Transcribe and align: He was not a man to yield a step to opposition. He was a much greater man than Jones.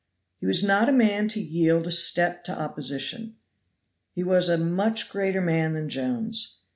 He 0.39 0.47
was 0.47 0.63
not 0.63 0.89
a 0.89 0.93
man 0.93 1.27
to 1.27 1.39
yield 1.39 1.85
a 1.85 1.91
step 1.91 2.43
to 2.45 2.59
opposition. 2.59 3.35
He 4.15 4.23
was 4.23 4.49
a 4.49 4.57
much 4.57 5.11
greater 5.11 5.41
man 5.41 5.73
than 5.73 5.89
Jones. 5.89 6.63